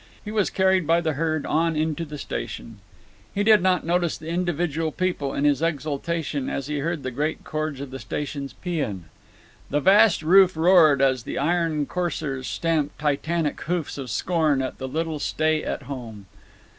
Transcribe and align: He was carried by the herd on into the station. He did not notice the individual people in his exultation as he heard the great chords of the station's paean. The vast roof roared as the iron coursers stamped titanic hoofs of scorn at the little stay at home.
He 0.25 0.31
was 0.31 0.49
carried 0.49 0.87
by 0.87 0.99
the 0.99 1.13
herd 1.13 1.45
on 1.45 1.75
into 1.75 2.05
the 2.05 2.17
station. 2.17 2.79
He 3.35 3.43
did 3.43 3.61
not 3.61 3.85
notice 3.85 4.17
the 4.17 4.29
individual 4.29 4.91
people 4.91 5.35
in 5.35 5.43
his 5.43 5.61
exultation 5.61 6.49
as 6.49 6.65
he 6.65 6.79
heard 6.79 7.03
the 7.03 7.11
great 7.11 7.43
chords 7.43 7.79
of 7.81 7.91
the 7.91 7.99
station's 7.99 8.53
paean. 8.53 9.05
The 9.69 9.79
vast 9.79 10.23
roof 10.23 10.57
roared 10.57 11.03
as 11.03 11.21
the 11.21 11.37
iron 11.37 11.85
coursers 11.85 12.47
stamped 12.47 12.97
titanic 12.97 13.61
hoofs 13.61 13.99
of 13.99 14.09
scorn 14.09 14.59
at 14.63 14.79
the 14.79 14.87
little 14.87 15.19
stay 15.19 15.63
at 15.63 15.83
home. 15.83 16.25